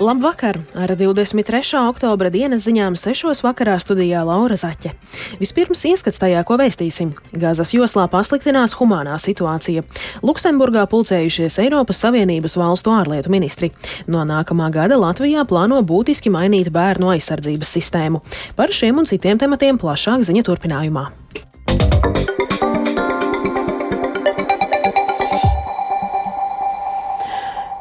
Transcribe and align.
Labvakar! 0.00 0.58
Ar 0.74 0.88
23. 0.96 1.60
oktobra 1.84 2.30
dienas 2.32 2.64
ziņām 2.64 2.94
6. 2.96 3.42
vakarā 3.44 3.74
studijā 3.76 4.22
Laura 4.24 4.56
Zaķe. 4.56 4.94
Vispirms 5.36 5.82
ieskats 5.90 6.16
tajā, 6.22 6.40
ko 6.48 6.56
vēstīsim. 6.56 7.10
Gazas 7.36 7.74
joslā 7.76 8.06
pasliktinās 8.08 8.72
humānā 8.78 9.18
situācija. 9.20 9.84
Luksemburgā 10.24 10.86
pulcējušies 10.88 11.60
Eiropas 11.66 12.00
Savienības 12.00 12.56
valstu 12.56 12.96
ārlietu 12.96 13.28
ministri. 13.28 13.74
No 14.08 14.24
nākamā 14.24 14.70
gada 14.72 14.96
Latvijā 14.96 15.44
plāno 15.44 15.82
būtiski 15.84 16.32
mainīt 16.32 16.72
bērnu 16.72 17.12
aizsardzības 17.18 17.76
sistēmu. 17.76 18.24
Par 18.56 18.72
šiem 18.72 19.04
un 19.04 19.10
citiem 19.10 19.36
tematiem 19.36 19.76
plašāk 19.76 20.24
ziņa 20.24 20.48
turpinājumā. 20.48 21.10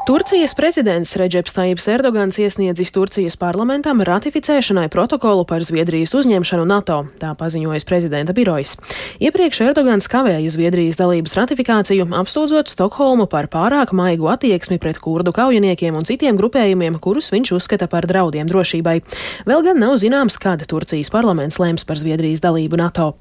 Turcijas 0.10 0.56
prezidents 0.58 1.12
Reģeps 1.22 1.54
Taips 1.54 1.84
Erdogans 1.94 2.40
iesniedzis 2.42 2.90
Turcijas 2.90 3.36
parlamentam 3.38 4.00
ratificēšanai 4.02 4.88
protokolu 4.90 5.44
par 5.46 5.62
Zviedrijas 5.62 6.16
uzņemšanu 6.18 6.64
NATO, 6.66 6.96
tā 7.22 7.36
paziņojas 7.38 7.86
prezidenta 7.86 8.34
birojas. 8.34 8.72
Iepriekš 9.22 9.60
Erdogans 9.68 10.10
kavēja 10.10 10.50
Zviedrijas 10.50 10.98
dalības 10.98 11.38
ratifikāciju, 11.38 12.08
apsūdzot 12.24 12.74
Stokholmu 12.74 13.28
par 13.30 13.52
pārāk 13.54 13.94
maigu 13.94 14.32
attieksmi 14.34 14.80
pret 14.82 14.98
kurdu 14.98 15.30
kaujiniekiem 15.30 16.02
un 16.02 16.10
citiem 16.10 16.42
grupējumiem, 16.42 16.98
kurus 16.98 17.30
viņš 17.30 17.54
uzskata 17.60 17.86
par 17.86 18.10
draudiem 18.10 18.50
drošībai. 18.50 19.04
Vēl 19.46 19.62
gan 19.70 19.78
nav 19.78 19.94
zināms, 20.02 20.42
kad 20.42 20.66
Turcijas 20.66 21.14
parlaments 21.14 21.62
lems 21.62 21.86
par 21.86 22.02
Zviedrijas 22.02 22.42
dalību 22.42 22.82
NATO. 22.82 23.12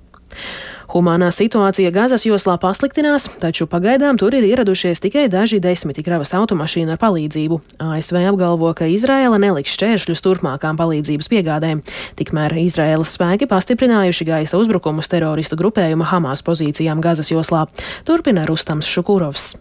Humānā 0.88 1.28
situācija 1.34 1.90
Gazas 1.92 2.24
joslā 2.24 2.54
pasliktinās, 2.60 3.26
taču 3.42 3.66
pagaidām 3.68 4.16
tur 4.16 4.32
ir 4.38 4.46
ieradušies 4.48 5.02
tikai 5.04 5.26
daži 5.28 5.60
desmiti 5.60 6.00
kravas 6.06 6.32
automašīnu 6.38 6.94
ar 6.94 7.00
palīdzību. 7.02 7.60
ASV 7.84 8.22
apgalvo, 8.30 8.72
ka 8.72 8.88
Izraela 8.88 9.36
neliks 9.36 9.76
šķēršļus 9.76 10.24
turpmākām 10.24 10.80
palīdzības 10.80 11.28
piegādēm. 11.28 11.84
Tikmēr 12.16 12.56
Izraēlas 12.64 13.12
spēki 13.18 13.50
pastiprinājuši 13.52 14.30
gaisa 14.32 14.56
uzbrukumus 14.56 15.12
teroristu 15.12 15.60
grupējuma 15.60 16.08
Hamas 16.08 16.40
pozīcijām 16.46 17.04
Gazas 17.04 17.34
joslā. 17.34 17.66
Turpina 18.08 18.48
Rustams 18.48 18.88
Šukurovs. 18.88 19.52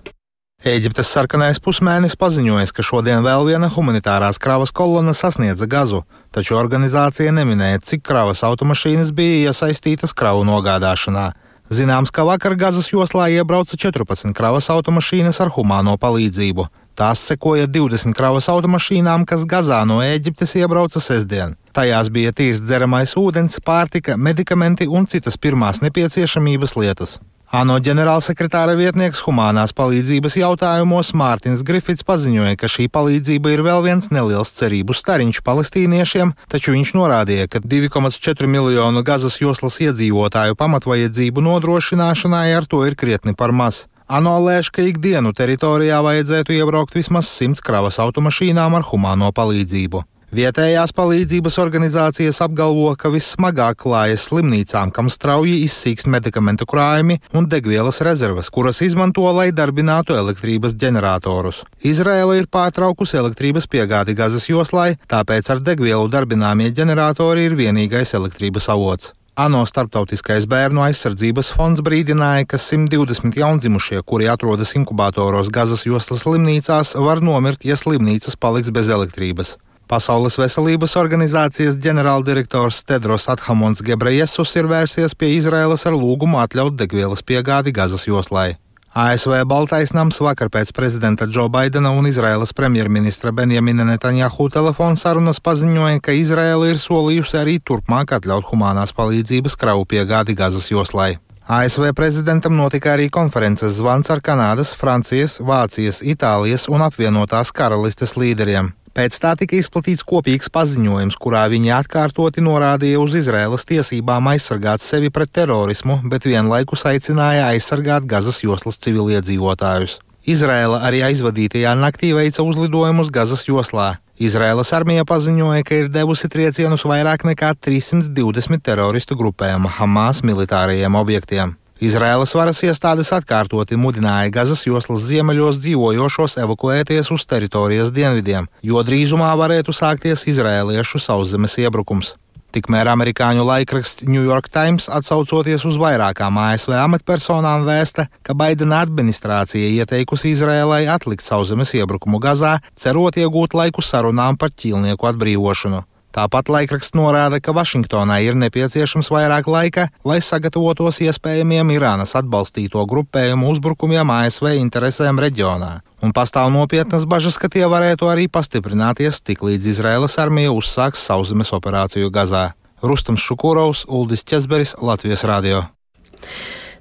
Ēģiptes 0.67 1.07
sarkanais 1.13 1.59
pusmēnesis 1.63 2.17
paziņoja, 2.17 2.65
ka 2.73 2.83
šodien 2.83 3.21
vēl 3.21 3.45
viena 3.45 3.67
humanitārās 3.69 4.39
kravas 4.41 4.73
kolona 4.75 5.13
sasniedza 5.13 5.67
gazu, 5.69 6.01
taču 6.33 6.57
organizācija 6.57 7.31
neminēja, 7.31 7.83
cik 7.85 8.01
kravas 8.03 8.41
automašīnas 8.43 9.13
bija 9.13 9.51
iesaistītas 9.51 10.15
kravu 10.17 10.41
nogādāšanā. 10.49 11.27
Zināms, 11.69 12.09
ka 12.09 12.25
vakar 12.25 12.57
Gazas 12.57 12.89
joslā 12.89 13.29
iebrauca 13.37 13.77
14 13.77 14.33
kravas 14.33 14.71
automašīnas 14.73 15.39
ar 15.45 15.53
humāno 15.53 15.93
palīdzību. 16.01 16.67
Tās 16.97 17.21
sekoja 17.29 17.69
20 17.69 18.17
kravas 18.17 18.49
automašīnām, 18.49 19.29
kas 19.29 19.45
Gazā 19.45 19.83
no 19.85 20.01
Ēģiptes 20.01 20.57
iebrauca 20.57 20.99
sestdien. 20.99 21.53
Tajās 21.71 22.09
bija 22.09 22.33
tīrs 22.33 22.65
dzeramais 22.65 23.13
ūdens, 23.13 23.61
pārtika, 23.61 24.17
medikamenti 24.17 24.89
un 24.89 25.05
citas 25.05 25.37
pirmās 25.37 25.85
nepieciešamības 25.85 26.79
lietas. 26.81 27.19
ANO 27.47 27.77
ģenerālsekretāra 27.79 28.73
vietnieks 28.75 29.21
humanās 29.23 29.71
palīdzības 29.71 30.33
jautājumos 30.35 31.13
Mārtiņš 31.15 31.61
Grifits 31.63 32.03
paziņoja, 32.03 32.57
ka 32.59 32.67
šī 32.67 32.89
palīdzība 32.91 33.53
ir 33.53 33.63
vēl 33.63 33.85
viens 33.85 34.09
neliels 34.11 34.51
cerību 34.57 34.91
stariņš 34.91 35.39
palestīniešiem, 35.47 36.33
taču 36.51 36.75
viņš 36.75 36.91
norādīja, 36.99 37.47
ka 37.47 37.61
2,4 37.63 38.51
miljonu 38.51 39.03
Gazas 39.07 39.39
joslas 39.39 39.79
iedzīvotāju 39.79 40.59
pamatvajadzību 40.59 41.45
nodrošināšanai 41.47 42.51
ar 42.57 42.67
to 42.67 42.83
ir 42.83 42.99
krietni 42.99 43.31
par 43.31 43.55
maz. 43.55 43.85
ANO 44.11 44.35
lēš, 44.43 44.73
ka 44.75 44.83
ikdienu 44.83 45.31
teritorijā 45.31 46.03
vajadzētu 46.03 46.51
iebraukt 46.51 46.99
vismaz 46.99 47.31
100 47.31 47.63
kravas 47.63 47.95
automašīnām 48.03 48.75
ar 48.75 48.83
humāno 48.91 49.31
palīdzību. 49.31 50.03
Vietējās 50.27 50.91
palīdzības 50.91 51.55
organizācijas 51.63 52.41
apgalvo, 52.43 52.89
ka 52.99 53.07
vissmagāk 53.07 53.77
klājas 53.85 54.25
slimnīcām, 54.27 54.89
kam 54.91 55.07
strauji 55.07 55.61
izsīkst 55.63 56.09
medikamentu 56.11 56.65
krājumi 56.67 57.21
un 57.31 57.45
degvielas 57.47 58.01
rezerves, 58.03 58.49
kuras 58.51 58.81
izmanto, 58.83 59.23
lai 59.31 59.53
darbinātu 59.55 60.17
elektrības 60.19 60.73
ģeneratorus. 60.75 61.61
Izraela 61.79 62.35
ir 62.35 62.49
pārtraukusi 62.51 63.15
elektrības 63.21 63.69
piegādi 63.71 64.17
Gazas 64.19 64.49
joslai, 64.49 64.97
tāpēc 65.07 65.47
ar 65.53 65.61
degvielu 65.63 66.11
darbināmie 66.11 66.73
ģeneratori 66.75 67.47
ir 67.47 67.55
vienīgais 67.55 68.11
elektrības 68.19 68.67
avots. 68.73 69.13
ANO 69.37 69.61
starptautiskais 69.69 70.47
bērnu 70.49 70.81
aizsardzības 70.81 71.53
fonds 71.55 71.79
brīdināja, 71.85 72.49
ka 72.51 72.59
120 72.59 73.37
jaundzimušie, 73.37 74.01
kuri 74.03 74.27
atrodas 74.27 74.75
inkubatoros 74.75 75.53
Gazas 75.55 75.85
joslas 75.87 76.25
slimnīcās, 76.25 76.97
var 76.99 77.23
nomirt, 77.23 77.63
ja 77.63 77.79
slimnīcas 77.79 78.35
paliks 78.35 78.75
bez 78.75 78.91
elektrības. 78.91 79.55
Pasaules 79.87 80.35
veselības 80.35 80.97
organizācijas 80.99 81.77
ģenerāldirektors 81.79 82.81
Tedros 82.83 83.29
Athamons 83.31 83.79
Gebrejesus 83.87 84.49
ir 84.59 84.65
vērsies 84.67 85.13
pie 85.15 85.29
Izraēlas 85.37 85.85
ar 85.87 85.95
lūgumu 85.95 86.41
atļaut 86.41 86.75
degvielas 86.75 87.23
piegādi 87.23 87.71
Gazas 87.71 88.03
joslai. 88.03 88.57
ASV 88.91 89.45
Baltais 89.47 89.93
nams 89.95 90.19
vakar 90.19 90.49
pēc 90.51 90.73
prezidenta 90.75 91.23
Džo 91.29 91.45
Baidena 91.53 91.93
un 91.95 92.09
Izraēlas 92.09 92.51
premjerministra 92.57 93.31
Benjamina 93.31 93.85
Netanjahu 93.87 94.49
telefona 94.51 94.99
sarunas 94.99 95.39
paziņoja, 95.39 96.01
ka 96.03 96.15
Izraēla 96.19 96.67
ir 96.73 96.81
solījusi 96.83 97.39
arī 97.39 97.55
turpmāk 97.63 98.11
atļaut 98.17 98.49
humanās 98.51 98.91
palīdzības 98.97 99.55
kravu 99.55 99.87
piegādi 99.87 100.35
Gazas 100.35 100.67
joslai. 100.67 101.13
ASV 101.47 101.93
prezidentam 101.95 102.57
notika 102.59 102.91
arī 102.97 103.07
konferences 103.07 103.77
zvans 103.79 104.11
ar 104.11 104.19
Kanādas, 104.19 104.73
Francijas, 104.75 105.37
Vācijas, 105.39 106.01
Itālijas 106.03 106.67
un 106.67 106.83
apvienotās 106.83 107.55
karalistes 107.55 108.17
līderiem. 108.19 108.73
Pēc 108.97 109.13
tā 109.21 109.35
tika 109.37 109.53
izplatīts 109.53 110.01
kopīgs 110.09 110.49
paziņojums, 110.49 111.19
kurā 111.21 111.43
viņi 111.53 111.69
atkārtoti 111.75 112.41
norādīja 112.41 112.97
uz 112.97 113.13
Izraēlas 113.19 113.67
tiesībām 113.69 114.31
aizsargāt 114.31 114.81
sevi 114.81 115.11
pret 115.13 115.29
terorismu, 115.37 115.99
bet 116.09 116.25
vienlaikus 116.25 116.81
aicināja 116.89 117.51
aizsargāt 117.51 118.07
Gazas 118.09 118.41
joslas 118.41 118.81
civiliedzīvotājus. 118.81 119.99
Izraela 120.25 120.79
arī 120.89 121.03
aizvadītajā 121.11 121.75
naktī 121.77 122.09
veica 122.17 122.41
uzlidojumus 122.41 123.13
Gazas 123.13 123.45
joslā. 123.45 123.91
Izraēlas 124.17 124.73
armija 124.73 125.05
paziņoja, 125.05 125.61
ka 125.61 125.77
ir 125.83 125.93
devusi 125.93 126.25
triecienus 126.33 126.87
vairāk 126.89 127.21
nekā 127.29 127.53
320 127.53 128.65
teroristu 128.65 129.13
grupējuma 129.21 129.77
Hamas 129.77 130.25
militārajiem 130.25 130.97
objektiem. 130.97 131.53
Izraēlas 131.77 132.31
varas 132.33 132.63
iestādes 132.65 133.11
atkārtoti 133.13 133.77
mudināja 133.77 134.31
Gazas 134.33 134.63
joslas 134.65 135.03
ziemeļos 135.05 135.59
dzīvojošos 135.61 136.39
evakuēties 136.41 137.11
uz 137.13 137.25
teritorijas 137.29 137.91
dienvidiem, 137.93 138.47
jo 138.65 138.81
drīzumā 138.81 139.29
varētu 139.37 139.75
sākties 139.77 140.25
izrēliešu 140.31 140.97
sauszemes 141.03 141.53
iebrukums. 141.61 142.15
Tikmēr 142.55 142.89
amerikāņu 142.89 143.43
laikraksts 143.45 144.07
New 144.09 144.23
York 144.25 144.47
Times 144.49 144.87
atsaucoties 144.89 145.67
uz 145.69 145.77
vairākām 145.77 146.39
ASV 146.41 146.73
amatpersonām 146.79 147.67
vēsta, 147.67 148.07
ka 148.25 148.33
Baidena 148.33 148.79
administrācija 148.85 149.67
ieteikusi 149.75 150.31
Izrēlai 150.33 150.87
atlikt 150.89 151.27
sauszemes 151.27 151.75
iebrukumu 151.77 152.17
Gazā, 152.23 152.55
cerot 152.73 153.21
iegūt 153.21 153.53
laiku 153.53 153.85
sarunām 153.85 154.41
par 154.41 154.55
ķīlnieku 154.55 155.11
atbrīvošanu. 155.11 155.83
Tāpat 156.17 156.49
laikraksts 156.49 156.95
norāda, 156.97 157.37
ka 157.37 157.53
Vašingtonai 157.53 158.23
ir 158.25 158.37
nepieciešams 158.41 159.11
vairāk 159.13 159.45
laika, 159.53 159.83
lai 160.01 160.17
sagatavotos 160.25 160.97
iespējamiem 161.05 161.75
Irānas 161.75 162.15
atbalstīto 162.17 162.81
grupējumu 162.89 163.51
uzbrukumiem 163.53 164.09
ASV 164.15 164.55
interesēm 164.57 165.21
reģionā, 165.21 165.71
un 166.01 166.15
pastāv 166.17 166.49
nopietnas 166.55 167.05
bažas, 167.05 167.37
ka 167.37 167.51
tie 167.53 167.69
varētu 167.69 168.09
arī 168.09 168.25
pastiprināties 168.33 169.21
tiklīdz 169.29 169.69
Izraēlas 169.75 170.17
armija 170.25 170.57
uzsāks 170.57 171.05
sauszemes 171.05 171.53
operāciju 171.53 172.09
Gazā. 172.09 172.47
Rustams 172.81 173.21
Šukurovs, 173.21 173.85
Uldis 173.85 174.25
Česberis, 174.25 174.73
Latvijas 174.81 175.21
Radio. 175.29 175.67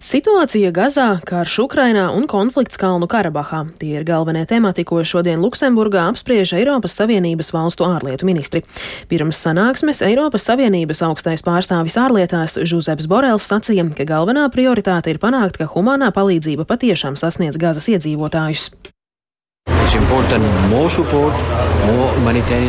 Situācija 0.03 0.71
Gazā, 0.77 1.07
karš 1.25 1.59
Ukrainā 1.65 2.11
un 2.13 2.27
konflikts 2.29 2.77
Kalnu 2.77 3.09
Karabahā. 3.09 3.63
Tie 3.81 3.95
ir 3.97 4.05
galvenie 4.05 4.45
temati, 4.49 4.85
ko 4.85 5.01
šodien 5.01 5.41
Luksemburgā 5.41 6.05
apspriež 6.11 6.53
Eiropas 6.59 6.97
Savienības 6.99 7.53
valstu 7.55 7.87
ārlietu 7.89 8.29
ministri. 8.29 8.61
Pirms 9.09 9.41
sanāksmes 9.41 10.03
Eiropas 10.05 10.45
Savienības 10.49 11.01
augstais 11.07 11.45
pārstāvis 11.47 11.97
ārlietās 12.01 12.59
Žuzeps 12.61 13.09
Borels 13.09 13.47
sacīja, 13.49 13.87
ka 13.97 14.05
galvenā 14.09 14.49
prioritāte 14.53 15.15
ir 15.15 15.23
panākt, 15.23 15.57
ka 15.57 15.71
humanā 15.73 16.13
palīdzība 16.13 16.69
patiešām 16.69 17.17
sasniedz 17.17 17.57
Gazas 17.57 17.89
iedzīvotājus. 17.89 18.71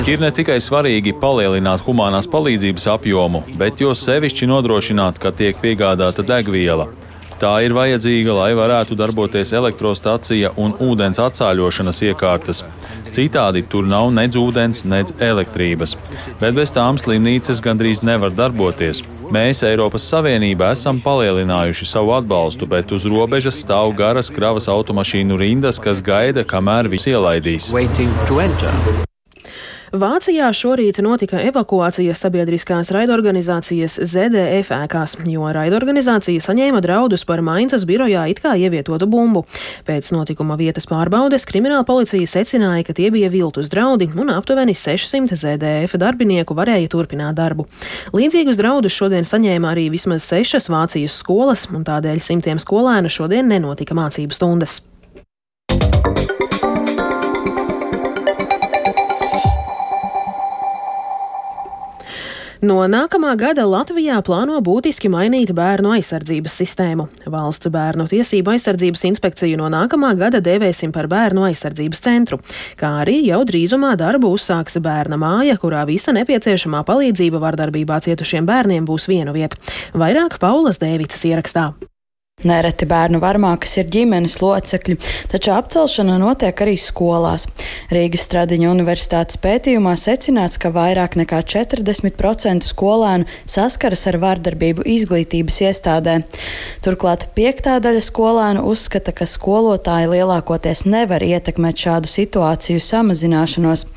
Ir 0.07 0.21
ne 0.21 0.29
tikai 0.31 0.57
svarīgi 0.63 1.13
palielināt 1.21 1.83
humanās 1.85 2.29
palīdzības 2.31 2.87
apjomu, 2.93 3.43
bet 3.59 3.81
jo 3.83 3.91
sevišķi 3.97 4.47
nodrošināt, 4.47 5.19
ka 5.19 5.33
tiek 5.35 5.59
piegādāta 5.61 6.25
degviela. 6.25 6.87
Tā 7.37 7.51
ir 7.61 7.73
vajadzīga, 7.77 8.33
lai 8.33 8.53
varētu 8.57 8.95
darboties 8.97 9.51
elektrostacija 9.53 10.55
un 10.57 10.71
ūdens 10.81 11.19
atsāļošanas 11.21 11.99
iekārtas. 12.09 12.63
Citādi 13.13 13.61
tur 13.69 13.85
nav 13.85 14.09
nedz 14.15 14.39
ūdens, 14.41 14.81
nedz 14.89 15.13
elektrības. 15.21 15.93
Bet 16.41 16.57
bez 16.57 16.73
tām 16.73 16.97
slimnīcas 16.97 17.61
gandrīz 17.61 18.01
nevar 18.01 18.33
darboties. 18.33 19.03
Mēs 19.33 19.61
Eiropas 19.67 20.07
Savienībā 20.09 20.71
esam 20.73 21.01
palielinājuši 21.03 21.85
savu 21.89 22.15
atbalstu, 22.17 22.65
bet 22.69 22.93
uz 22.95 23.05
robežas 23.05 23.59
stāv 23.61 23.93
garas 23.97 24.31
kravas 24.33 24.69
automašīnu 24.71 25.37
rindas, 25.37 25.81
kas 25.83 26.01
gaida, 26.01 26.47
kamēr 26.47 26.89
visi 26.89 27.13
ielaidīs. 27.13 27.69
Vācijā 29.95 30.49
šorīt 30.51 30.97
notika 30.99 31.39
evakuācija 31.47 32.11
sabiedriskās 32.17 32.89
raidorganizācijas 32.91 33.93
ZDF 34.03 34.73
ēkās, 34.75 35.13
jo 35.31 35.47
raidorganizācija 35.55 36.43
saņēma 36.43 36.81
draudus 36.83 37.23
par 37.27 37.39
Mainzas 37.39 37.85
birojā 37.87 38.25
it 38.27 38.41
kā 38.43 38.57
ievietotu 38.59 39.07
bumbu. 39.07 39.45
Pēc 39.87 40.11
notikuma 40.11 40.57
vietas 40.59 40.89
pārbaudes 40.89 41.47
krimināla 41.47 41.85
policija 41.87 42.27
secināja, 42.27 42.83
ka 42.89 42.97
tie 42.97 43.07
bija 43.15 43.31
viltus 43.31 43.71
draudi 43.71 44.09
un 44.11 44.33
aptuveni 44.35 44.75
600 44.75 45.39
ZDF 45.39 45.95
darbinieku 45.95 46.57
varēja 46.57 46.91
turpināt 46.91 47.39
darbu. 47.39 47.69
Līdzīgus 48.11 48.59
draudus 48.59 48.97
šodien 48.97 49.23
saņēma 49.23 49.71
arī 49.71 49.87
vismaz 49.93 50.27
sešas 50.27 50.67
Vācijas 50.67 51.15
skolas, 51.21 51.69
un 51.71 51.87
tādēļ 51.87 52.19
simtiem 52.19 52.59
skolēnu 52.59 53.07
šodien 53.07 53.47
nenotika 53.47 53.95
mācību 53.95 54.35
stundas. 54.35 54.81
No 62.67 62.81
nākamā 62.89 63.29
gada 63.39 63.63
Latvijā 63.69 64.17
plāno 64.25 64.57
būtiski 64.65 65.07
mainīt 65.13 65.53
bērnu 65.55 65.93
aizsardzības 65.95 66.55
sistēmu. 66.59 67.05
Valsts 67.31 67.69
bērnu 67.71 68.07
tiesību 68.11 68.51
aizsardzības 68.55 69.05
inspekciju 69.11 69.59
no 69.61 69.69
nākamā 69.71 70.09
gada 70.19 70.41
dēvēsim 70.43 70.91
par 70.91 71.07
bērnu 71.07 71.45
aizsardzības 71.47 72.03
centru, 72.03 72.41
kā 72.75 72.91
arī 73.05 73.21
jau 73.29 73.43
drīzumā 73.47 73.93
darbu 74.01 74.33
uzsāks 74.35 74.81
bērna 74.83 75.19
māja, 75.21 75.55
kurā 75.61 75.85
visa 75.87 76.11
nepieciešamā 76.17 76.81
palīdzība 76.89 77.39
vardarbībā 77.45 78.01
cietušiem 78.03 78.49
bērniem 78.49 78.89
būs 78.89 79.07
vienu 79.07 79.37
vietu. 79.37 79.61
Vairāk 79.95 80.41
Paulas 80.41 80.81
Dēvicas 80.83 81.23
ierakstā. 81.29 81.69
Nereti 82.45 82.85
bērnu 82.85 83.17
varmākas 83.17 83.71
ir 83.81 83.87
ģimenes 83.89 84.35
locekļi, 84.37 84.93
taču 85.31 85.49
apcelšana 85.55 86.19
notiek 86.21 86.59
arī 86.61 86.75
skolās. 86.77 87.47
Rīgas 87.89 88.27
Stradiņa 88.27 88.67
universitātes 88.69 89.39
pētījumā 89.41 89.95
secināts, 89.97 90.59
ka 90.61 90.69
vairāk 90.69 91.17
nekā 91.17 91.39
40% 91.41 92.61
skolēnu 92.67 93.25
saskaras 93.49 94.05
ar 94.11 94.19
vardarbību 94.21 94.85
izglītības 94.85 95.57
iestādē. 95.65 96.19
Turklāt 96.85 97.25
piektā 97.33 97.79
daļa 97.81 98.03
skolēnu 98.05 98.67
uzskata, 98.69 99.15
ka 99.17 99.25
skolotāji 99.25 100.11
lielākoties 100.13 100.85
nevar 100.85 101.25
ietekmēt 101.25 101.87
šādu 101.87 102.13
situāciju 102.13 102.85
samazināšanos. 102.85 103.87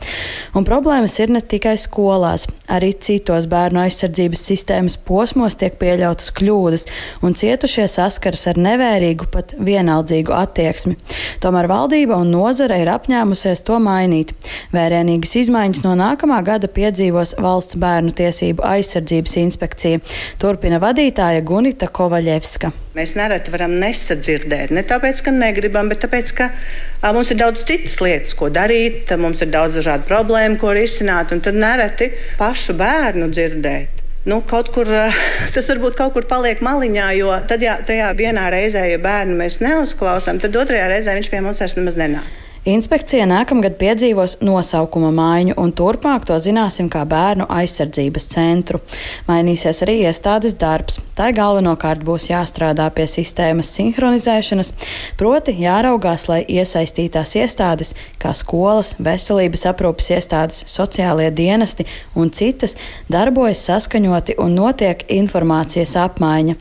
Un 0.56 0.64
problēmas 0.64 1.18
ir 1.20 1.36
ne 1.36 1.44
tikai 1.44 1.76
skolās, 1.76 2.48
arī 2.72 2.94
citos 3.04 3.44
bērnu 3.52 3.84
aizsardzības 3.84 4.48
sistēmas 4.48 4.96
posmos 4.96 5.60
tiek 5.60 5.76
pieļautas 5.76 6.32
kļūdas, 6.40 6.88
un 7.20 7.36
cietušie 7.36 7.84
saskaras 7.84 8.29
saskars 8.30 8.46
ar 8.50 8.58
nevērīgu, 8.60 9.26
pat 9.30 9.54
vienaldzīgu 9.58 10.32
attieksmi. 10.34 10.96
Tomēr 11.42 11.68
valdība 11.68 12.16
un 12.20 12.30
nozare 12.30 12.80
ir 12.80 12.88
apņēmusies 12.90 13.64
to 13.66 13.78
mainīt. 13.82 14.32
Vērienīgas 14.72 15.36
izmaiņas 15.42 15.82
no 15.84 15.94
nākamā 15.98 16.42
gada 16.44 16.68
piedzīvos 16.68 17.36
valsts 17.38 17.78
bērnu 17.80 18.12
tiesību 18.14 18.62
aizsardzības 18.64 19.36
inspekcija. 19.42 20.00
Turpina 20.38 20.80
vadītāja 20.80 21.42
Gunita 21.42 21.88
Kovaļevska. 21.88 22.72
Mēs 22.94 23.14
nereti 23.14 23.52
varam 23.54 23.76
nesadzirdēt, 23.80 24.72
ne 24.74 24.82
tāpēc, 24.82 25.22
ka 25.22 25.30
negribam, 25.34 25.88
bet 25.90 26.02
tāpēc, 26.04 26.34
ka 26.34 26.50
a, 26.50 27.12
mums 27.14 27.30
ir 27.30 27.38
daudz 27.38 27.62
citas 27.66 28.00
lietas, 28.02 28.34
ko 28.34 28.50
darīt, 28.50 29.10
mums 29.18 29.42
ir 29.44 29.52
daudz 29.54 29.78
dažādu 29.78 30.08
problēmu, 30.10 30.58
ko 30.60 30.74
risināt, 30.74 31.30
un 31.34 31.42
tad 31.44 31.58
nereti 31.58 32.10
pašu 32.38 32.74
bērnu 32.78 33.30
dzirdēt 33.30 33.99
nu, 34.24 34.40
kaut 34.46 34.68
kur 34.74 34.88
eh, 34.92 35.22
tas 35.54 35.70
varbūt 35.72 35.96
kaut 35.98 36.14
kur 36.16 36.28
paliek 36.28 36.60
maliņā, 36.64 37.08
jo 37.20 37.32
tad, 37.48 37.64
ja 37.64 37.78
tajā 37.86 38.12
vienā 38.18 38.50
reizē, 38.52 38.84
ja 38.90 39.00
bērnu 39.00 39.38
mēs 39.38 39.60
neuzklausām, 39.64 40.42
tad 40.42 40.56
otrajā 40.60 40.90
reizē 40.92 41.16
viņš 41.16 41.32
pie 41.32 41.44
mums 41.44 41.62
vairs 41.62 41.78
nemaz 41.78 41.98
nenāk. 42.00 42.39
Inspekcija 42.68 43.24
nākamgad 43.24 43.78
piedzīvos 43.80 44.34
nosaukuma 44.44 45.08
maiņu, 45.16 45.54
un 45.56 45.70
turpmāk 45.72 46.26
to 46.28 46.36
zināsim 46.44 46.90
kā 46.92 47.06
bērnu 47.08 47.46
aizsardzības 47.48 48.26
centru. 48.34 48.82
Mainīsies 49.24 49.80
arī 49.86 49.94
iestādes 50.02 50.58
darbs. 50.60 50.98
Tā 51.16 51.30
galvenokārt 51.32 52.04
būs 52.04 52.28
jāstrādā 52.28 52.90
pie 52.92 53.08
sistēmas 53.08 53.72
sinhronizēšanas, 53.78 54.74
proti 55.16 55.56
jāraugās, 55.62 56.28
lai 56.28 56.42
iesaistītās 56.44 57.32
iestādes, 57.40 57.94
kā 58.20 58.36
skolas, 58.36 58.92
veselības 59.00 59.64
aprūpes 59.72 60.12
iestādes, 60.18 60.60
sociālie 60.68 61.30
dienesti 61.32 61.88
un 62.12 62.28
citas, 62.28 62.76
darbojas 63.08 63.64
saskaņoti 63.70 64.36
un 64.36 64.60
notiek 64.60 65.08
informācijas 65.08 65.96
apmaiņa. 66.04 66.60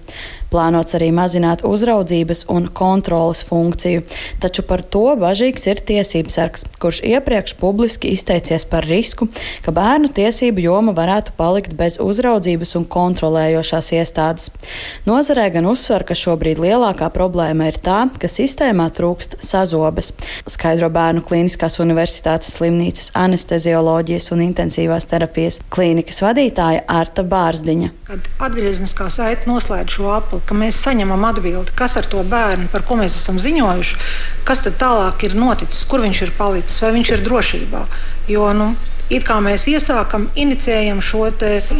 Plānots 0.49 0.95
arī 0.97 1.11
mazināt 1.13 1.61
uzraudzības 1.67 2.47
un 2.49 2.71
kontrolas 2.73 3.43
funkciju, 3.45 4.01
taču 4.41 4.63
par 4.65 4.81
to 4.81 5.11
bažīgs 5.19 5.67
ir 5.69 5.81
tiesības 5.89 6.37
sargs, 6.37 6.65
kurš 6.79 7.01
iepriekš 7.09 7.55
publiski 7.59 8.13
izteicies 8.15 8.65
par 8.69 8.87
risku, 8.87 9.27
ka 9.65 9.73
bērnu 9.75 10.11
tiesību 10.15 10.63
joma 10.63 10.93
varētu 10.97 11.35
palikt 11.37 11.75
bez 11.79 11.99
uzraudzības 12.03 12.75
un 12.79 12.85
kontrolējošās 12.89 13.91
iestādes. 13.97 14.49
Nozarē 15.09 15.49
gan 15.55 15.67
uzsver, 15.69 16.05
ka 16.07 16.17
šobrīd 16.17 16.61
lielākā 16.61 17.09
problēma 17.13 17.69
ir 17.71 17.79
tā, 17.83 18.01
ka 18.21 18.29
sistēmā 18.31 18.89
trūkst 18.95 19.39
sazobes, 19.45 20.13
skaidro 20.49 20.91
Bērnu 20.93 21.23
Kliniskās 21.25 21.79
Universitātes 21.83 22.53
slimnīcas 22.57 23.11
anestezioloģijas 23.17 24.31
un 24.35 24.43
intensīvās 24.45 25.07
terapijas 25.09 25.59
klīnikas 25.73 26.21
vadītāja 26.25 26.85
Arta 26.89 27.25
Bārsdiņa. 27.27 27.91
Kad 28.09 28.29
atgriezniskā 28.49 29.09
saite 29.13 29.49
noslēdz 29.49 29.97
šo 29.99 30.09
apli, 30.15 30.41
ka 30.45 30.57
mēs 30.57 30.79
saņemam 30.85 31.25
atbildi, 31.29 31.75
kas 31.77 31.97
ar 31.99 32.07
to 32.09 32.23
bērnu, 32.27 32.69
par 32.73 32.85
ko 32.87 32.97
mēs 32.99 33.17
esam 33.19 33.39
ziņojuši, 33.41 33.99
kas 34.47 34.63
tad 34.65 34.79
tālāk 34.81 35.27
ir 35.27 35.37
noticis, 35.37 35.78
kur 35.85 36.03
viņš 36.05 36.21
ir 36.27 36.31
palicis, 36.37 36.81
vai 36.81 36.93
viņš 36.97 37.11
ir 37.15 37.25
drošībā. 37.27 37.83
Jo, 38.29 38.53
nu, 38.53 38.73
It 39.09 39.23
kā 39.25 39.39
mēs 39.41 39.63
iesākam, 39.65 40.27
inicijējam 40.37 40.99
šo 41.01 41.23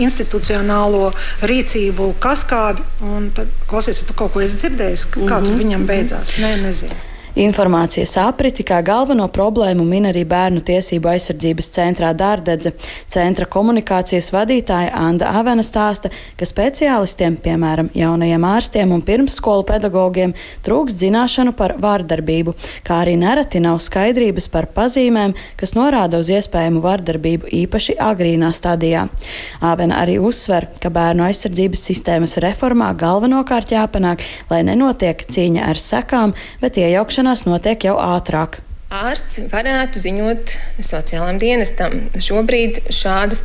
institucionālo 0.01 1.12
rīcību 1.46 2.07
kaskādi, 2.24 2.81
un 3.06 3.30
tad 3.38 3.51
klausies, 3.69 4.01
tu 4.01 4.18
kaut 4.18 4.34
ko 4.34 4.42
esi 4.42 4.57
dzirdējis, 4.63 5.06
kā 5.13 5.22
mm 5.22 5.30
-hmm. 5.30 5.46
tur 5.46 5.62
viņam 5.62 5.86
beidzās. 5.86 6.34
Nē, 6.42 6.56
nezinu. 6.63 6.98
Informācijas 7.38 8.16
apriti 8.18 8.64
kā 8.66 8.80
galveno 8.81 9.28
problēmu 9.30 9.84
min 9.86 10.08
arī 10.10 10.24
Bērnu 10.26 10.64
tiesību 10.66 11.12
aizsardzības 11.12 11.68
centrā 11.76 12.10
Dārdedze. 12.18 12.72
Centra 13.08 13.46
komunikācijas 13.46 14.31
vadītāja 14.34 14.90
Anda 14.98 15.30
Avena 15.38 15.62
stāsta, 15.62 16.10
ka 16.40 16.48
speciālistiem, 16.50 17.38
piemēram, 17.44 17.92
jaunajiem 17.94 18.48
ārstiem 18.50 18.94
un 18.96 19.04
pirmsskolu 19.06 19.68
pedagogiem, 19.70 20.33
trūks 20.66 20.98
zināšanu 20.98 21.54
par 21.54 21.76
vārdarbību, 21.78 22.56
kā 22.88 23.04
arī 23.04 23.14
nereti 23.21 23.62
nav 23.62 23.78
skaidrības 23.86 24.50
par 24.50 24.71
pazīmēm, 24.74 25.38
kas 25.59 25.76
norāda 25.78 26.24
uz 26.24 26.33
iespējamu 26.33 26.81
vārdarbību 26.81 27.54
īpaši 27.62 28.00
agrīnā 28.09 28.50
stadijā. 28.57 29.06
Avena 29.62 30.02
arī 30.02 30.18
uzsver, 30.18 30.71
ka 30.81 30.90
bērnu 30.90 31.28
aizsardzības 31.30 31.86
sistēmas 31.92 32.40
reformā 32.42 32.90
galvenokārt 32.98 33.78
jāpanāk, 33.78 34.26
lai 34.50 34.64
nenotiek 34.66 35.28
cīņa 35.30 35.69
ar 35.69 35.78
sekām, 35.78 36.33
bet 36.64 36.81
iejaukšanās 36.81 37.19
iejaukšanās 37.19 37.42
notiek 37.52 37.83
jau 37.83 37.97
ātrāk 37.99 38.61
ārsts 38.90 39.38
varētu 39.52 40.02
ziņot 40.02 40.56
sociālajiem 40.81 41.38
dienestam. 41.42 41.96
Šobrīd 42.18 42.80
šādas 42.94 43.44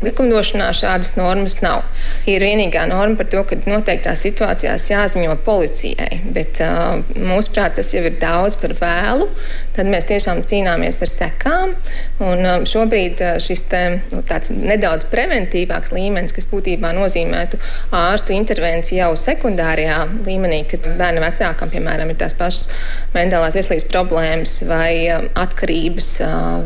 likumdošanā 0.00 0.70
šādas 0.76 1.12
normas 1.18 1.58
nav. 1.60 1.82
Ir 2.24 2.40
vienīgā 2.40 2.86
norma 2.88 3.18
par 3.18 3.28
to, 3.32 3.42
ka 3.44 3.58
noteiktās 3.68 4.24
situācijās 4.24 4.88
jāziņo 4.88 5.34
policijai, 5.44 6.22
bet 6.32 6.62
uh, 6.64 7.02
mūsuprāt 7.12 7.76
tas 7.76 7.92
jau 7.92 8.06
ir 8.08 8.16
daudz 8.22 8.56
par 8.60 8.72
vēlu. 8.78 9.28
Tad 9.76 9.90
mēs 9.92 10.08
tiešām 10.08 10.40
cīnāmies 10.48 11.02
ar 11.04 11.12
sekām. 11.12 11.76
Un, 12.24 12.40
uh, 12.40 12.64
šobrīd 12.64 13.20
uh, 13.20 13.36
šis 13.42 13.66
te, 13.68 13.82
nu, 14.14 14.24
nedaudz 14.72 15.10
preventīvāks 15.12 15.92
līmenis, 15.92 16.32
kas 16.36 16.48
būtībā 16.48 16.94
nozīmētu 16.96 17.60
ārstu 17.96 18.32
intervenciju 18.38 19.02
jau 19.02 19.12
sekundārajā 19.26 20.00
līmenī, 20.24 20.62
kad 20.72 20.88
bērna 20.96 21.26
vecākam, 21.28 21.68
piemēram, 21.76 22.16
ir 22.16 22.20
tās 22.24 22.32
pašas 22.38 22.70
mentālās 23.12 23.60
veselības 23.60 23.88
problēmas 23.92 24.58
vai 24.64 24.85
vai 24.86 24.94
um, 25.10 25.26
atkarības 25.34 26.10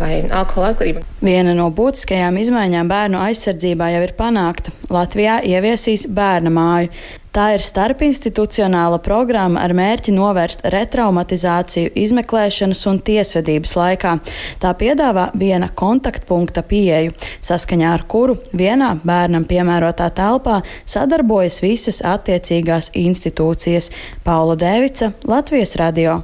vai 0.00 0.12
alkohola 0.28 0.74
atkarība. 0.74 1.04
Viena 1.24 1.54
no 1.56 1.70
būtiskajām 1.74 2.38
izmaiņām 2.40 2.90
bērnu 2.90 3.22
aizsardzībā 3.24 3.90
jau 3.94 4.04
ir 4.04 4.14
panākta. 4.18 4.74
Latvijā 4.92 5.40
ieviesīs 5.46 6.06
bērna 6.12 6.52
māju. 6.52 6.92
Tā 7.30 7.52
ir 7.54 7.62
starpinstitucionāla 7.62 8.98
programma 9.04 9.60
ar 9.62 9.70
mērķi 9.78 10.10
novērst 10.16 10.64
retraumatizāciju 10.74 11.92
izmeklēšanas 12.02 12.80
un 12.90 12.98
tiesvedības 13.06 13.76
laikā. 13.78 14.16
Tā 14.58 14.72
piedāvā 14.80 15.28
viena 15.38 15.68
kontaktpunkta 15.70 16.64
pieeju, 16.66 17.14
saskaņā 17.46 17.92
ar 17.94 18.02
kuru 18.10 18.34
vienā 18.50 18.96
bērnam 19.06 19.46
piemērotā 19.46 20.10
telpā 20.18 20.58
sadarbojas 20.82 21.60
visas 21.62 22.02
attiecīgās 22.02 22.90
institūcijas. 22.98 23.92
Paula 24.26 24.58
Dēvica, 24.58 25.12
Latvijas 25.30 25.78
radio. 25.78 26.18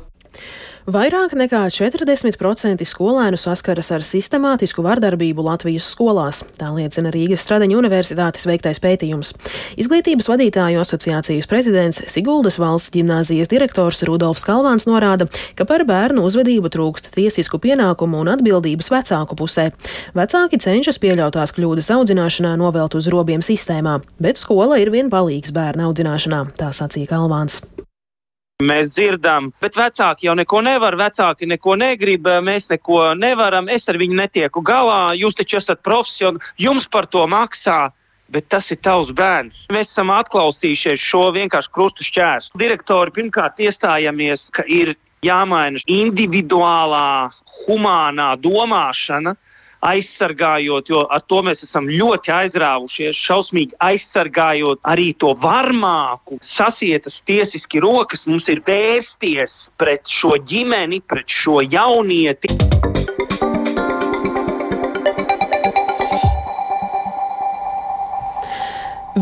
Vairāk 0.86 1.32
nekā 1.34 1.64
40% 1.74 2.84
skolēnu 2.86 3.38
saskaras 3.40 3.88
ar 3.90 4.04
sistemātisku 4.06 4.84
vardarbību 4.86 5.42
Latvijas 5.42 5.88
skolās. 5.90 6.44
Tā 6.60 6.68
liecina 6.76 7.10
Rīgas 7.10 7.42
Stradiņa 7.42 7.74
Universitātes 7.74 8.46
veiktais 8.46 8.78
pētījums. 8.84 9.32
Izglītības 9.82 10.30
vadītāju 10.30 10.78
asociācijas 10.78 11.50
prezidents 11.50 12.04
Siguldas 12.06 12.60
valsts 12.62 12.94
ģimnāzijas 12.94 13.50
direktors 13.50 14.04
Rudolfs 14.06 14.46
Kalvāns 14.46 14.86
norāda, 14.86 15.26
ka 15.58 15.66
par 15.66 15.82
bērnu 15.88 16.22
uzvedību 16.22 16.70
trūkst 16.70 17.10
tiesisku 17.16 17.58
pienākumu 17.66 18.22
un 18.22 18.30
atbildības 18.36 18.92
vecāku 18.94 19.40
pusē. 19.42 19.72
Vecāki 20.14 20.60
cenšas 20.62 21.02
pieļautās 21.02 21.50
kļūdas 21.56 21.90
audzināšanā 21.96 22.54
novelt 22.62 22.94
uz 22.94 23.10
robiem 23.10 23.42
sistēmā, 23.42 23.98
bet 24.22 24.38
skola 24.38 24.78
ir 24.78 24.94
vien 24.94 25.10
palīgs 25.10 25.50
bērnu 25.50 25.90
audzināšanā, 25.90 26.44
tā 26.62 26.70
sacīja 26.70 27.10
Kalvāns. 27.16 27.64
Mēs 28.64 28.86
dzirdam, 28.96 29.50
bet 29.60 29.74
vecāki 29.76 30.30
jau 30.30 30.32
neko 30.32 30.62
nevar, 30.64 30.94
vecāki 30.96 31.44
neko 31.44 31.74
negrib, 31.76 32.24
mēs 32.40 32.64
neko 32.70 33.12
nevaram, 33.12 33.68
es 33.68 33.84
ar 33.84 33.98
viņu 34.00 34.16
netieku 34.16 34.62
galā, 34.64 35.12
jūs 35.12 35.36
taču 35.36 35.58
esat 35.58 35.82
profesionāli, 35.84 36.40
jums 36.64 36.86
par 36.88 37.04
to 37.04 37.26
maksā. 37.28 37.90
Bet 38.32 38.48
tas 38.48 38.64
ir 38.72 38.80
tavs 38.82 39.12
bērns. 39.14 39.66
Mēs 39.70 39.90
esam 39.92 40.08
atklausījušies 40.10 40.98
šo 40.98 41.28
vienkārši 41.36 41.70
krustu 41.70 42.02
šķērsu. 42.08 42.56
Direktori 42.58 43.12
pirmkārt 43.14 43.60
iestājamies, 43.62 44.40
ka 44.50 44.64
ir 44.66 44.96
jāmaina 45.22 45.78
individuālā, 45.86 47.28
humānā 47.68 48.32
domāšana, 48.40 49.36
aizsargājot, 49.84 50.90
jo 50.90 51.04
ar 51.10 51.22
to 51.28 51.42
mēs 51.46 51.62
esam 51.66 51.88
ļoti 51.90 52.32
aizrāvušies, 52.34 53.18
šausmīgi 53.28 53.76
aizsargājot 53.82 54.82
arī 54.88 55.12
to 55.20 55.34
varmāku, 55.42 56.40
sasietas 56.56 57.20
tiesiski 57.28 57.82
rokas, 57.84 58.24
mums 58.26 58.48
ir 58.52 58.64
vērsties 58.66 59.52
pret 59.76 60.06
šo 60.08 60.36
ģimeni, 60.48 61.02
pret 61.04 61.28
šo 61.28 61.60
jaunieti. 61.64 62.56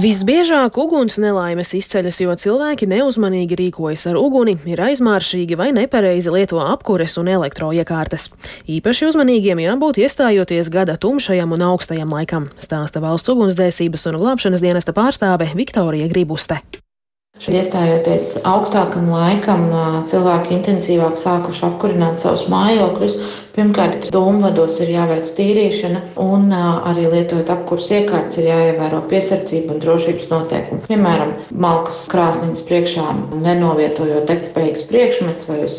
Visbiežāk 0.04 0.76
uguns 0.76 1.14
nelaimes 1.16 1.70
izceļas, 1.78 2.18
jo 2.20 2.34
cilvēki 2.36 2.84
neuzmanīgi 2.90 3.56
rīkojas 3.56 4.02
ar 4.10 4.18
uguni, 4.20 4.52
ir 4.68 4.82
aizmāršīgi 4.84 5.56
vai 5.56 5.70
nepareizi 5.72 6.34
lieto 6.34 6.60
apkures 6.60 7.16
un 7.22 7.32
elektroiekārtas. 7.32 8.28
Īpaši 8.68 9.08
uzmanīgiem 9.08 9.64
jābūt 9.64 10.02
iestājoties 10.04 10.68
gada 10.68 10.98
tumšajam 11.00 11.56
un 11.56 11.68
augstajam 11.70 12.12
laikam, 12.12 12.52
stāsta 12.60 13.00
valsts 13.00 13.32
ugunsdzēsības 13.32 14.10
un 14.12 14.20
glābšanas 14.20 14.66
dienesta 14.66 14.92
pārstāve 14.92 15.48
Viktorija 15.56 16.12
Gribuste. 16.12 16.60
Iestājoties 17.34 18.28
augstākam 18.46 19.08
laikam, 19.10 19.64
cilvēki 20.06 20.52
intensīvāk 20.54 21.16
sākuši 21.18 21.64
apkurināt 21.66 22.22
savus 22.22 22.44
mājokļus. 22.52 23.16
Pirmkārt, 23.56 24.06
dūmvados 24.14 24.76
ir 24.84 24.92
jāveic 24.94 25.32
tīrīšana, 25.34 26.04
un 26.22 26.54
arī 26.54 27.08
lietojot 27.10 27.50
apkurss 27.50 27.90
iekārtas, 27.90 28.38
ir 28.38 28.48
jāievēro 28.52 29.02
piesardzība 29.10 29.74
un 29.74 29.82
drošības 29.82 30.30
noteikumi. 30.30 30.86
Piemēram, 30.86 31.34
malkas 31.66 32.04
krāsniņas 32.14 32.62
priekšā 32.70 33.10
nenovietojot 33.34 34.30
degspējīgus 34.30 34.86
priekšmetus 34.94 35.50
vai 35.50 35.60
uz 35.66 35.78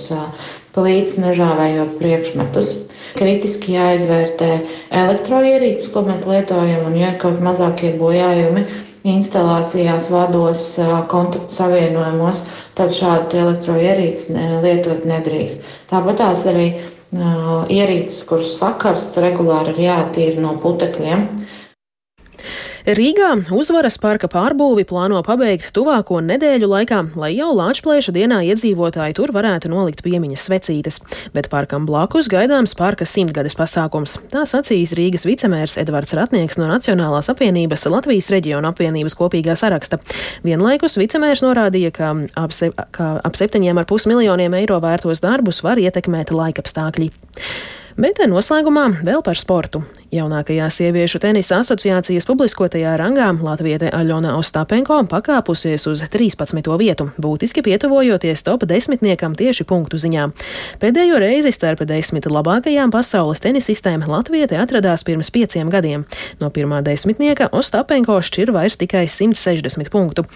plīts 0.75 1.15
nežāvējot 1.21 1.95
priekšmetus. 1.99 2.73
Kritiski 3.15 3.77
jāizvērtē 3.77 4.49
elektroierīces, 4.91 5.87
ko 5.93 6.03
mēs 6.07 6.25
lietojam, 6.27 6.83
un 6.89 6.97
ja 6.99 7.13
ir 7.13 7.21
kaut 7.21 7.39
mazākie 7.43 7.93
bojājumi, 7.99 8.65
instalācijās, 9.05 10.09
vados, 10.11 10.65
kontaktu 11.11 11.53
savienojumos, 11.53 12.43
tad 12.75 12.91
šādu 12.95 13.39
elektroierīci 13.43 14.35
lietot 14.65 15.05
nedrīkst. 15.07 15.63
Tāpat 15.91 16.19
tās 16.23 16.43
arī 16.49 16.67
ierīces, 17.71 18.23
kuras 18.27 18.57
sakarsts 18.59 19.21
regulāri 19.21 19.75
ir 19.75 19.83
jātīra 19.85 20.41
no 20.43 20.55
putekļiem. 20.63 21.27
Rīgā 22.85 23.31
uzvaras 23.49 23.95
parka 23.97 24.27
pārbūvi 24.29 24.83
plāno 24.85 25.17
pabeigt 25.25 25.71
tuvāko 25.73 26.19
nedēļu 26.21 26.67
laikā, 26.69 26.99
lai 27.17 27.31
jau 27.33 27.47
Lāčplēša 27.57 28.13
dienā 28.13 28.43
iedzīvotāji 28.45 29.15
tur 29.17 29.31
varētu 29.33 29.71
nolikt 29.71 30.03
piemiņas 30.05 30.43
svecītes, 30.45 30.99
bet 31.33 31.49
parkam 31.49 31.87
blakus 31.89 32.29
gaidāms 32.29 32.75
parka 32.77 33.07
simtgades 33.09 33.57
pasākums. 33.57 34.19
Tā 34.29 34.43
sacīs 34.45 34.93
Rīgas 34.99 35.25
vicemērs 35.25 35.79
Edvards 35.81 36.13
Ratnieks 36.13 36.59
no 36.61 36.67
Nacionālās 36.69 37.31
apvienības 37.33 37.87
Latvijas 37.89 38.29
reģiona 38.35 38.69
apvienības 38.69 39.17
kopīgā 39.17 39.57
saraksta. 39.57 39.97
Vienlaikus 40.45 40.99
vicemērs 41.01 41.41
norādīja, 41.41 41.89
ka 41.95 42.11
ap, 42.37 42.53
se, 42.53 42.69
ka 42.69 43.15
ap 43.17 43.41
7,5 43.41 44.11
miljoniem 44.13 44.59
eiro 44.61 44.77
vērtos 44.85 45.25
darbus 45.25 45.63
var 45.65 45.81
ietekmēt 45.81 46.29
laikapstākļi. 46.37 47.09
Bet 47.95 48.19
noslēgumā 48.27 48.89
vēl 49.07 49.21
par 49.23 49.39
sportu. 49.39 49.81
Jaunākajā 50.13 50.67
sieviešu 50.69 51.17
tenisa 51.17 51.57
asociācijas 51.63 52.27
publiskotajā 52.29 52.91
rangā 52.99 53.31
Latviete 53.41 53.89
Aļona 53.89 54.35
Ostapenko 54.37 54.99
pakāpusies 55.09 55.87
uz 55.89 56.03
13. 56.13 56.61
vietu, 56.77 57.07
būtiski 57.17 57.63
pietuvojoties 57.65 58.45
top 58.45 58.67
desmitniekam 58.69 59.33
tieši 59.35 59.65
punktu 59.65 59.97
ziņā. 59.97 60.27
Pēdējo 60.81 61.17
reizi 61.23 61.49
starp 61.55 61.81
desmit 61.89 62.27
labākajām 62.29 62.93
pasaules 62.93 63.41
tenisistēm 63.41 64.05
Latviete 64.05 64.59
atradās 64.61 65.01
pirms 65.07 65.31
pieciem 65.33 65.71
gadiem. 65.73 66.05
No 66.39 66.51
pirmā 66.53 66.83
desmitnieka 66.85 67.49
Ostapenko 67.49 68.19
šķir 68.21 68.53
vairs 68.53 68.77
tikai 68.77 69.07
160 69.09 69.89
punktu. 69.89 70.27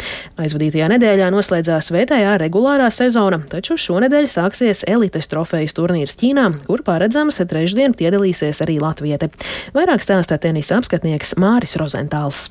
Aizvadītajā 0.42 0.90
nedēļā 0.96 1.30
noslēdzās 1.36 1.92
VTA 1.94 2.40
regulārā 2.42 2.90
sezona, 2.90 3.44
taču 3.54 3.78
šonedēļ 3.78 4.32
sāksies 4.34 4.84
elites 4.90 5.30
trofejas 5.30 5.78
turnīrs 5.78 6.18
Ķīnā, 6.18 6.50
kur 6.66 6.82
paredzams 6.82 7.38
trešdien 7.46 7.94
piedalīsies 7.94 8.66
arī 8.66 8.82
Latviete. 8.82 9.30
Vairāk 9.76 10.02
stāstā 10.02 10.40
tenisa 10.42 10.80
apskatnieks 10.80 11.36
Māris 11.38 11.76
Rozentāls. 11.78 12.48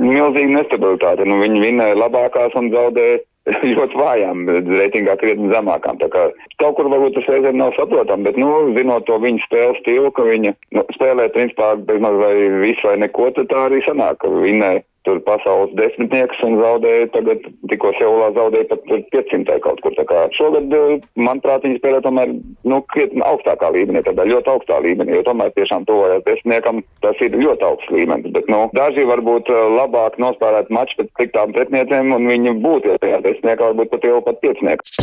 Milzīga 0.00 0.52
nestabilitāte. 0.52 1.24
Nu, 1.28 1.40
viņi 1.42 1.62
vinēja 1.62 1.96
labākās 1.98 2.56
un 2.56 2.70
zaudēja 2.72 3.20
ļoti 3.76 3.98
vājām, 4.00 4.42
reitingā 4.66 5.16
krietni 5.20 5.52
zemākām. 5.52 6.00
Tā 6.00 6.08
kā 6.12 6.24
kaut 6.62 6.78
kur 6.78 6.90
varbūt 6.92 7.18
tas 7.18 7.28
reizēm 7.30 7.60
nav 7.60 7.76
saprotami, 7.76 8.26
bet, 8.26 8.40
nu, 8.40 8.50
zinot 8.76 9.06
to 9.08 9.20
viņa 9.22 9.44
spēles 9.44 9.80
stilu, 9.84 10.10
ka 10.16 10.26
viņa 10.26 10.54
nu, 10.76 10.84
spēlē 10.96 11.28
principā 11.36 11.74
bezmaz 11.88 12.18
vai 12.22 12.34
visu 12.64 12.88
vai 12.88 12.96
neko, 13.04 13.30
tad 13.36 13.52
tā 13.52 13.66
arī 13.68 13.82
sanāk, 13.86 14.18
ka 14.24 14.32
vinēja 14.32 14.82
tur 15.06 15.20
pasaules 15.26 15.72
desmitnieks 15.78 16.42
un 16.46 16.58
zaudēja, 16.60 17.08
tagad 17.14 17.44
tikko 17.70 17.92
Seulā 18.00 18.32
zaudēja 18.36 18.68
pat 18.72 18.82
500 19.14 19.58
kaut 19.64 19.80
kur. 19.84 19.94
Tā 19.98 20.04
kā 20.08 20.26
šogad, 20.36 20.72
eh, 20.74 20.98
manuprāt, 21.28 21.64
viņi 21.66 21.78
spēlē 21.80 22.02
tomēr, 22.04 22.34
nu, 22.66 22.80
krietni 22.92 23.22
augstākā 23.26 23.70
līmenī, 23.76 24.02
tādā 24.06 24.26
ļoti 24.26 24.52
augstā 24.54 24.80
līmenī, 24.82 25.16
jo 25.16 25.22
tomēr 25.28 25.54
tiešām 25.56 25.86
tuvojas 25.88 26.24
desmitniekam, 26.26 26.82
tas 27.06 27.22
ir 27.22 27.38
ļoti 27.38 27.68
augsts 27.70 27.94
līmenis, 27.94 28.32
bet, 28.34 28.50
nu, 28.52 28.66
daži 28.76 29.06
varbūt 29.06 29.52
eh, 29.54 29.62
labāk 29.78 30.18
nospēlēt 30.22 30.72
maču 30.74 31.00
pēc 31.00 31.12
sliktām 31.14 31.54
pretniecēm 31.56 32.14
un 32.18 32.26
viņi 32.32 32.58
būtu, 32.66 32.94
ja 32.94 33.02
tajā 33.02 33.22
desmitniekā 33.28 33.70
varbūt 33.70 33.94
pat 33.94 34.10
jau 34.10 34.20
pat 34.26 34.42
piecinieks. 34.42 34.96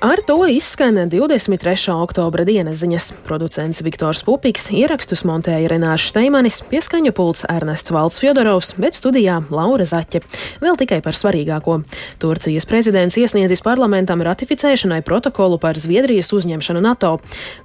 Ar 0.00 0.20
to 0.26 0.46
izskan 0.46 0.94
23. 1.10 1.90
oktobra 1.90 2.44
dienas 2.46 2.78
ziņas. 2.78 3.08
Producents 3.26 3.80
Viktors 3.82 4.20
Pupiks, 4.22 4.68
ierakstus 4.70 5.24
montēja 5.26 5.72
Renārs 5.72 6.04
Steimanis, 6.12 6.60
pieskaņu 6.70 7.10
pults 7.16 7.42
Ernests 7.50 7.90
Valds 7.90 8.20
Fjodorovs, 8.22 8.76
bet 8.78 8.94
studijā 8.94 9.40
Laura 9.50 9.82
Zaķe. 9.82 10.22
Vēl 10.62 10.78
tikai 10.78 11.00
par 11.02 11.18
svarīgāko. 11.18 11.80
Turcijas 12.22 12.68
prezidents 12.70 13.18
iesniedzis 13.18 13.64
parlamentam 13.66 14.22
ratificēšanai 14.22 15.00
protokolu 15.02 15.58
par 15.58 15.82
Zviedrijas 15.82 16.30
uzņemšanu 16.30 16.84
NATO. 16.86 17.16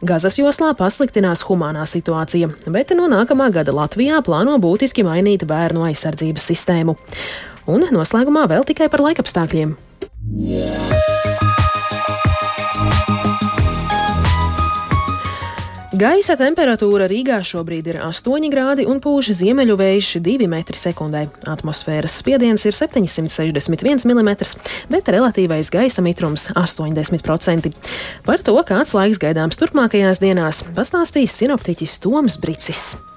Gazas 0.01 0.41
joslā 0.41 0.73
pasliktinās 0.73 1.45
humānā 1.45 1.85
situācija, 1.85 2.49
bet 2.65 2.97
no 2.97 3.05
nākamā 3.13 3.51
gada 3.53 3.77
Latvijā 3.77 4.25
plāno 4.25 4.57
būtiski 4.57 5.05
mainīt 5.05 5.45
bērnu 5.45 5.85
aizsardzības 5.91 6.49
sistēmu. 6.49 6.97
Un 7.69 7.91
noslēgumā 7.93 8.49
vēl 8.49 8.65
tikai 8.73 8.89
par 8.89 9.05
laikapstākļiem. 9.05 9.77
Yeah. 10.33 11.12
Gaisa 16.03 16.35
temperatūra 16.35 17.05
Rīgā 17.07 17.37
šobrīd 17.47 17.85
ir 17.87 17.97
8 18.03 18.49
grādi 18.51 18.83
un 18.89 18.97
pūš 18.99 19.29
ziemeļu 19.37 19.77
vējš 19.79 20.09
2 20.25 20.49
m2. 20.49 21.21
Atmosfēras 21.47 22.17
spiediens 22.19 22.65
ir 22.67 22.75
761 22.75 24.03
mm, 24.09 24.33
bet 24.91 25.13
relatīvais 25.15 25.71
gaisa 25.71 26.03
mitrums- 26.03 26.49
80%. 26.65 27.71
Par 28.27 28.43
to, 28.43 28.57
kāds 28.67 28.91
laiks 28.97 29.21
gaidāms 29.23 29.55
turpmākajās 29.55 30.19
dienās, 30.19 30.65
pastāstīs 30.75 31.39
sinoptiķis 31.39 31.99
Toms 32.03 32.35
Bricis. 32.35 33.12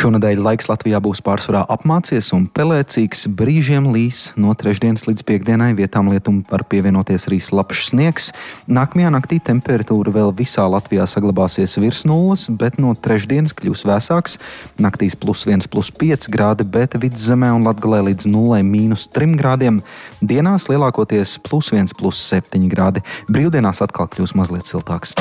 Šonadēļ 0.00 0.38
laiks 0.40 0.70
Latvijā 0.70 0.96
būs 1.04 1.18
pārsvarā 1.20 1.60
apmācies 1.68 2.30
un 2.32 2.46
pelēcīgs, 2.48 3.26
brīžiem 3.36 3.84
līs 3.92 4.30
no 4.40 4.54
trešdienas 4.56 5.04
līdz 5.04 5.26
piekdienai 5.28 5.74
vietām 5.76 6.08
lietum 6.08 6.38
var 6.48 6.64
pievienoties 6.72 7.26
arī 7.28 7.36
slapjš 7.44 7.82
sniegs. 7.90 8.30
Nākamajā 8.64 9.10
naktī 9.12 9.36
temperatūra 9.44 10.14
vēl 10.14 10.32
visā 10.38 10.64
Latvijā 10.72 11.04
saglabāsies 11.04 11.76
virs 11.82 12.06
nulles, 12.08 12.46
bet 12.48 12.80
no 12.80 12.94
trešdienas 12.96 13.52
kļūs 13.58 13.84
vēsāks. 13.90 14.38
Naktīs 14.80 15.18
plus 15.20 15.44
1, 15.44 15.68
plus 15.68 15.92
5 15.92 16.30
grādi, 16.32 16.64
bet 16.64 16.96
vidzemē 16.96 17.52
un 17.58 17.68
latgalē 17.68 18.06
līdz 18.08 18.30
0,3 18.32 19.36
grādiem. 19.36 19.82
Dienās 20.24 20.70
lielākoties 20.72 21.36
plus 21.44 21.74
1, 21.76 21.92
plus 22.00 22.24
7 22.32 22.72
grādi. 22.72 23.04
Brīvdienās 23.28 23.84
atkal 23.84 24.08
kļūs 24.08 24.32
mazliet 24.32 24.64
siltāks. 24.64 25.12